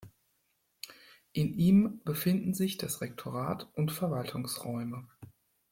[1.31, 5.07] In ihm befinden sich das Rektorat und Verwaltungsräume.